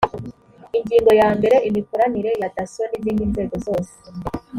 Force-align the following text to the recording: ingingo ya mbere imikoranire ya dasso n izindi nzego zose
ingingo 0.77 1.11
ya 1.19 1.29
mbere 1.37 1.55
imikoranire 1.67 2.31
ya 2.41 2.49
dasso 2.55 2.81
n 2.89 2.93
izindi 2.97 3.23
nzego 3.31 3.55
zose 3.65 3.93